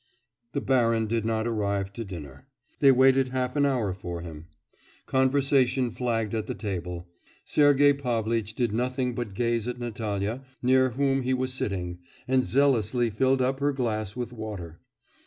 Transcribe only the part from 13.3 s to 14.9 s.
up her glass with water.